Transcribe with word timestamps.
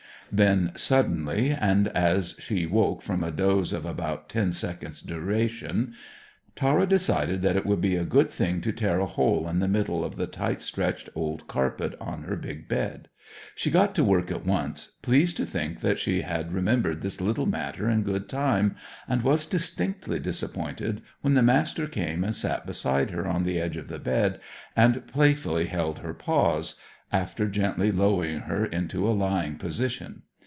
Then, 0.33 0.71
suddenly, 0.75 1.49
and 1.51 1.89
as 1.89 2.35
she 2.39 2.65
woke 2.65 3.01
from 3.01 3.21
a 3.21 3.31
doze 3.31 3.73
of 3.73 3.83
about 3.85 4.29
ten 4.29 4.53
seconds' 4.53 5.01
duration, 5.01 5.93
Tara 6.55 6.87
decided 6.87 7.41
that 7.41 7.57
it 7.57 7.65
would 7.65 7.81
be 7.81 7.97
a 7.97 8.05
good 8.05 8.29
thing 8.29 8.61
to 8.61 8.71
tear 8.71 9.01
a 9.01 9.05
hole 9.05 9.45
in 9.49 9.59
the 9.59 9.67
middle 9.67 10.05
of 10.05 10.15
the 10.15 10.27
tight 10.27 10.61
stretched 10.61 11.09
old 11.15 11.47
carpet 11.49 11.95
on 11.99 12.23
her 12.23 12.37
big 12.37 12.69
bed. 12.69 13.09
She 13.55 13.69
got 13.69 13.93
to 13.95 14.05
work 14.05 14.31
at 14.31 14.45
once, 14.45 14.93
pleased 15.01 15.35
to 15.35 15.45
think 15.45 15.81
that 15.81 15.99
she 15.99 16.21
had 16.21 16.53
remembered 16.53 17.01
this 17.01 17.19
little 17.19 17.45
matter 17.45 17.89
in 17.89 18.01
good 18.03 18.29
time, 18.29 18.77
and 19.09 19.23
was 19.23 19.45
distinctly 19.45 20.17
disappointed 20.17 21.01
when 21.19 21.33
the 21.33 21.43
Master 21.43 21.87
came 21.87 22.23
and 22.23 22.37
sat 22.37 22.65
beside 22.65 23.11
her 23.11 23.27
on 23.27 23.43
the 23.43 23.59
edge 23.59 23.75
of 23.75 23.89
the 23.89 23.99
bed 23.99 24.39
and 24.77 25.05
playfully 25.07 25.65
held 25.65 25.99
her 25.99 26.13
paws, 26.13 26.77
after 27.13 27.45
gently 27.49 27.91
lowering 27.91 28.39
her 28.41 28.65
into 28.65 29.05
a 29.05 29.11
lying 29.11 29.57
position. 29.57 30.21